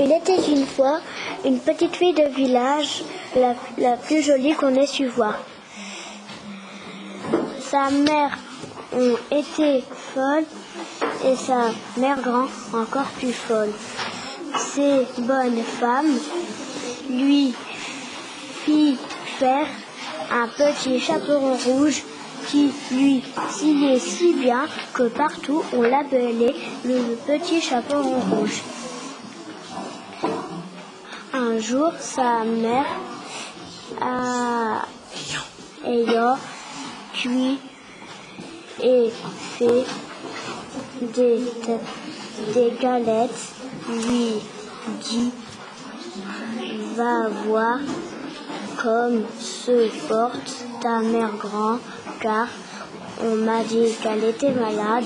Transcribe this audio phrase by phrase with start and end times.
[0.00, 1.00] Il était une fois
[1.44, 3.02] une petite fille de village,
[3.78, 5.38] la, plus jolie qu'on ait su voir.
[7.60, 8.38] Sa mère
[9.30, 9.82] été
[10.14, 10.44] folle
[11.24, 13.72] et sa mère grand encore plus folle.
[14.56, 16.18] Ces bonnes femmes
[17.08, 17.54] lui
[18.64, 18.96] fit
[19.38, 19.66] faire
[20.30, 22.02] un petit chaperon rouge
[22.48, 26.54] qui lui sillait si bien que partout on l'appelait
[26.84, 28.62] le petit chaperon rouge.
[31.52, 32.86] Un jour, sa mère,
[34.00, 34.86] a,
[35.84, 36.36] ayant
[37.12, 37.58] cuit
[38.82, 39.10] et
[39.58, 39.84] fait
[41.02, 41.42] des,
[42.54, 43.52] des galettes,
[43.90, 44.40] lui
[45.02, 45.30] dit
[46.94, 47.80] Va voir
[48.82, 51.78] comme se porte ta mère grand,
[52.20, 52.48] car
[53.22, 55.04] on m'a dit qu'elle était malade.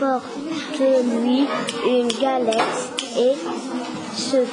[0.00, 1.46] Porte-lui
[1.86, 3.34] une galette et
[4.18, 4.44] ce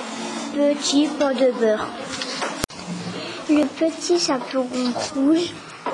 [0.54, 1.88] petit pot de beurre.
[3.50, 4.68] Le petit chaperon
[5.16, 5.54] rouge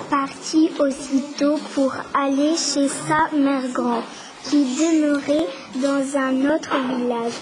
[0.09, 4.03] partit aussitôt pour aller chez sa mère grand,
[4.43, 7.33] qui demeurait dans un autre village.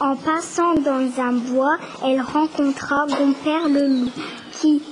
[0.00, 4.10] En passant dans un bois, elle rencontra Gompère le loup,
[4.52, 4.82] qui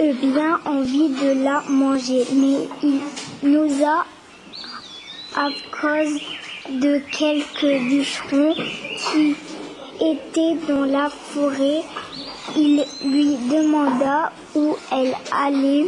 [0.00, 3.00] eut bien envie de la manger, mais il
[3.42, 4.04] nous a
[5.38, 5.48] à
[5.80, 6.20] cause
[6.70, 9.36] de quelques bûcherons qui
[10.00, 11.82] étaient dans la forêt.
[12.56, 15.86] Il lui demanda où elle allait.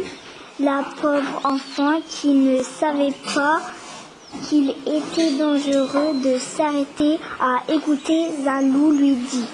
[0.59, 3.61] La pauvre enfant qui ne savait pas
[4.43, 9.45] qu'il était dangereux de s'arrêter à écouter Zalou lui dit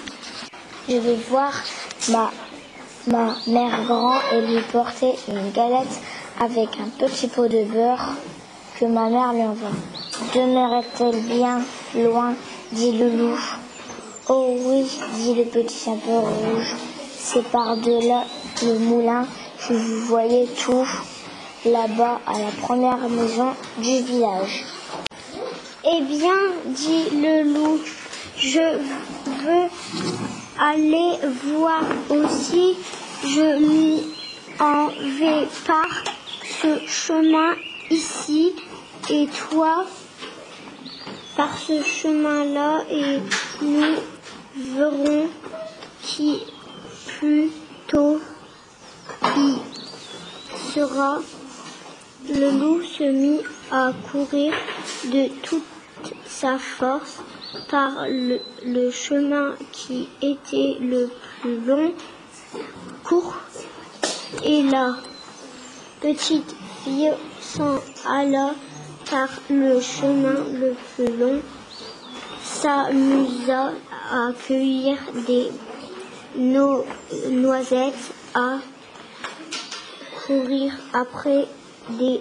[0.88, 1.52] Je vais voir
[2.10, 2.32] ma,
[3.06, 6.00] ma mère grand et lui porter une galette
[6.40, 8.14] avec un petit pot de beurre
[8.78, 9.70] que ma mère lui envoie.
[10.34, 11.60] Demeurait-elle bien
[11.94, 12.34] loin
[12.72, 13.38] dit le loup.
[14.28, 16.74] Oh oui, dit le petit chapeau rouge,
[17.16, 18.24] c'est par-delà
[18.64, 19.24] le moulin
[19.56, 20.84] que vous voyez tout
[21.64, 24.64] là-bas à la première maison du village.
[25.84, 26.34] Eh bien,
[26.64, 27.78] dit le loup,
[28.36, 28.78] je
[29.44, 29.68] veux
[30.60, 32.74] aller voir aussi.
[33.22, 34.02] Je m'y
[34.58, 36.02] en vais par
[36.62, 37.54] ce chemin
[37.90, 38.52] ici
[39.08, 39.84] et toi
[41.36, 43.20] par ce chemin-là et
[43.60, 44.15] nous
[44.56, 45.28] verrons
[46.02, 46.40] qui
[47.06, 47.50] plus
[47.86, 48.20] tôt
[50.74, 51.18] sera.
[52.28, 53.40] Le loup se mit
[53.70, 54.52] à courir
[55.04, 55.62] de toute
[56.26, 57.18] sa force
[57.68, 61.08] par le, le chemin qui était le
[61.40, 61.92] plus long,
[63.04, 63.36] court,
[64.44, 64.96] et la
[66.00, 67.78] petite fille s'en
[68.08, 68.54] alla
[69.08, 71.40] par le chemin le plus long,
[72.42, 73.72] s'amusa
[74.10, 74.96] à cueillir
[75.26, 75.50] des
[76.36, 76.84] no-
[77.30, 78.58] noisettes, à
[80.26, 81.46] courir après
[81.90, 82.20] des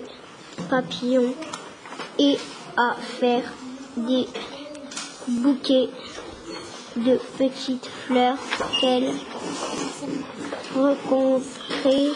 [0.69, 1.34] papillons
[2.19, 2.38] et
[2.78, 3.44] à faire
[3.97, 4.25] des
[5.28, 5.90] bouquets
[6.96, 8.38] de petites fleurs
[8.79, 9.12] qu'elle
[10.75, 12.12] rencontrait.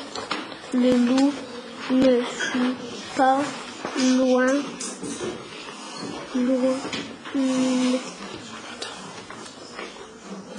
[0.73, 1.33] Le loup
[1.91, 2.75] ne fut
[3.17, 3.39] pas
[4.17, 4.47] loin,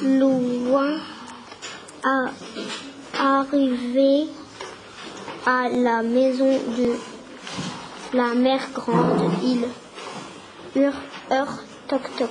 [0.02, 0.98] loin
[2.02, 2.30] à
[3.18, 4.28] arriver
[5.46, 6.96] à la maison de
[8.16, 9.30] la mère grande.
[9.42, 9.64] Il
[10.80, 10.94] hurle,
[11.30, 11.58] heure,
[11.88, 12.30] toc toc.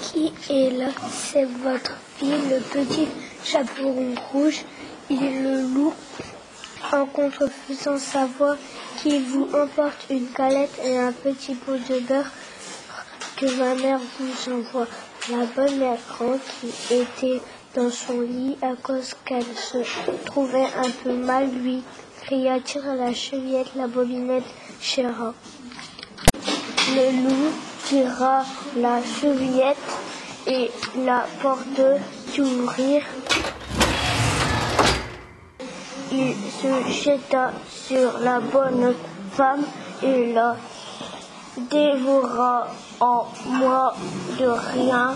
[0.00, 0.88] Qui est là?
[1.10, 3.08] C'est votre fille, le petit
[3.44, 4.64] chaperon rouge.
[5.10, 5.94] Il le loup.
[6.92, 8.56] En contrefaisant sa voix,
[9.02, 12.30] qui vous emporte une galette et un petit pot de beurre
[13.56, 14.86] ma mère vous envoie.
[15.30, 17.40] La bonne mère grande qui était
[17.74, 19.78] dans son lit à cause qu'elle se
[20.26, 21.82] trouvait un peu mal lui
[22.22, 24.44] cria tire la chevillette, la bobinette,
[24.80, 25.34] chéra.
[26.94, 27.52] Le loup
[27.84, 28.44] tira
[28.76, 29.76] la chevillette
[30.46, 30.70] et
[31.04, 31.80] la porte
[32.32, 33.02] s'ouvrir.
[36.12, 38.94] Il se jeta sur la bonne
[39.32, 39.64] femme
[40.02, 40.56] et la
[41.56, 42.68] dévora
[43.00, 43.92] en moins
[44.38, 45.14] de rien,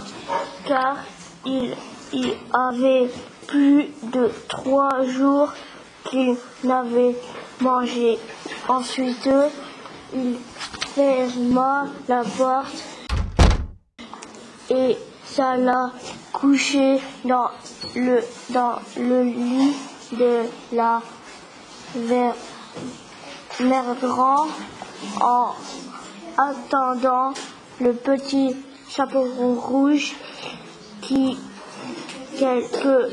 [0.65, 0.97] car
[1.45, 1.75] il
[2.13, 3.11] y avait
[3.47, 5.53] plus de trois jours
[6.05, 7.17] qu'il n'avait
[7.61, 8.19] mangé.
[8.69, 9.29] Ensuite,
[10.15, 10.37] il
[10.95, 12.85] ferma la porte
[14.71, 15.91] et s'alla
[16.33, 17.51] coucher dans
[17.95, 18.21] le,
[18.51, 19.75] dans le lit
[20.13, 20.43] de
[20.73, 21.03] la
[23.61, 24.47] mère grand
[25.21, 25.55] en
[26.39, 27.35] attendant
[27.81, 28.55] le petit
[28.89, 30.15] chaperon rouge
[31.03, 31.37] qui,
[32.39, 33.11] quelque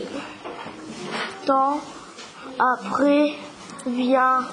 [1.45, 1.79] temps
[2.59, 3.33] après,
[3.87, 4.45] vient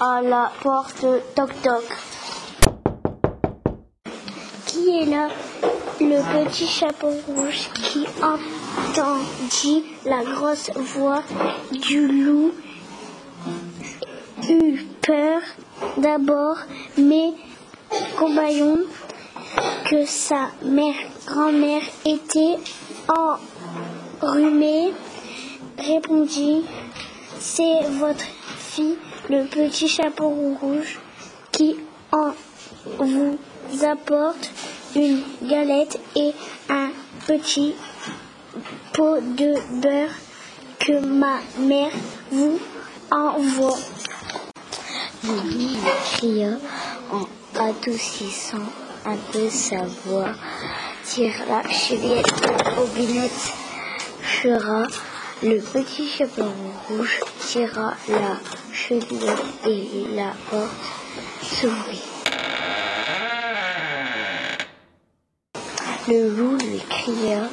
[0.00, 1.84] à la porte toc toc.
[4.66, 5.28] Qui est là?
[6.00, 11.22] Le petit chapeau rouge qui entendit la grosse voix
[11.70, 12.52] du loup
[15.06, 15.40] peur
[15.96, 16.56] d'abord,
[16.98, 17.32] mais
[18.16, 18.80] compagnons
[19.88, 20.94] que sa mère,
[21.26, 22.56] grand-mère était
[24.22, 24.92] enrhumée,
[25.78, 26.62] répondit
[27.38, 28.24] C'est votre
[28.58, 28.96] fille,
[29.28, 30.28] le petit chapeau
[30.60, 30.98] rouge,
[31.52, 31.76] qui
[32.12, 32.32] en
[32.98, 33.38] vous
[33.84, 34.50] apporte
[34.96, 36.32] une galette et
[36.70, 36.90] un
[37.26, 37.74] petit
[38.92, 40.10] pot de beurre
[40.78, 41.90] que ma mère
[42.30, 42.58] vous
[43.10, 43.76] envoie.
[45.24, 46.58] Lily cria
[47.10, 47.26] en
[47.58, 48.68] adoucissant
[49.06, 50.32] un peu sa voix.
[51.02, 52.26] Tire la chevillette
[52.78, 53.54] au binette
[54.20, 54.86] fera
[55.42, 56.52] le petit chapeau
[56.88, 58.38] rouge tira la
[58.72, 60.70] chevillette et la porte
[61.42, 62.02] s'ouvrit.
[66.06, 67.48] Le loup lui cria,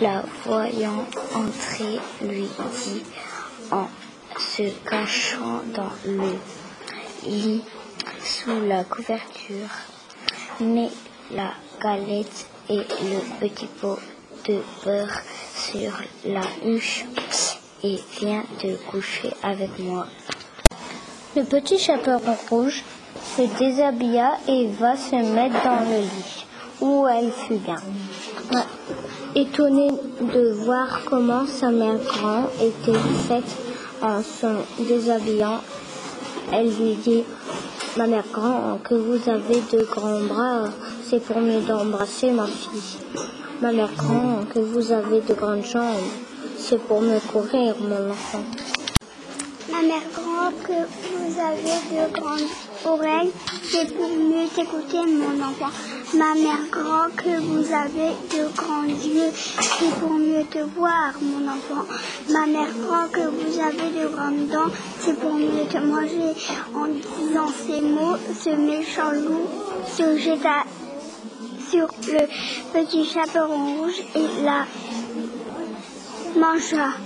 [0.00, 2.48] la voyant entrer, lui
[2.82, 3.02] dit
[3.70, 3.88] en
[4.38, 6.38] se cachant dans le
[7.24, 7.62] lit
[8.22, 9.70] sous la couverture,
[10.60, 10.90] mets
[11.32, 11.52] la
[11.82, 13.98] galette et le petit pot
[14.46, 15.20] de beurre
[15.54, 15.92] sur
[16.24, 17.04] la huche
[17.82, 20.06] et viens te coucher avec moi.
[21.34, 22.82] Le petit chaperon rouge
[23.36, 26.46] se déshabilla et va se mettre dans le lit
[26.80, 27.76] où elle fut bien.
[29.34, 29.90] Étonnée
[30.20, 32.98] de voir comment sa mère grand était
[33.28, 33.65] faite
[34.02, 34.46] en se
[34.82, 35.60] déshabillant,
[36.52, 37.24] elle lui dit
[37.96, 40.68] Ma mère grand, que vous avez de grands bras,
[41.02, 42.98] c'est pour mieux d'embrasser ma fille.
[43.62, 46.10] Ma mère grand, que vous avez de grandes jambes,
[46.58, 48.44] c'est pour me courir, mon enfant.
[49.72, 52.50] Ma mère grand, que vous avez de grandes
[52.84, 53.32] oreilles,
[53.64, 55.72] c'est pour mieux t'écouter, mon enfant.
[56.14, 61.48] Ma mère grand, que vous avez de grands yeux, c'est pour mieux te voir, mon
[61.48, 61.84] enfant.
[62.30, 66.32] Ma mère grand, que vous avez de grandes dents, c'est pour mieux te manger.
[66.74, 69.48] En disant ces mots, ce méchant loup
[69.96, 70.64] se jeta
[71.68, 72.26] sur le
[72.72, 74.64] petit chaperon rouge et la
[76.38, 77.05] mangea.